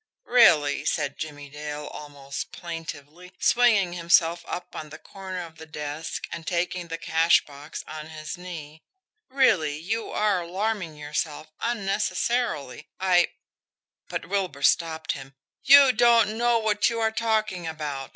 [0.25, 6.27] "Really," said Jimmie Dale, almost plaintively, swinging himself up on the corner of the desk
[6.31, 8.81] and taking the cash box on his knee,
[9.29, 12.87] "really, you are alarming yourself unnecessarily.
[12.99, 13.33] I"
[14.09, 15.35] But Wilbur stopped him.
[15.61, 18.09] "You don't know what you are talking about!"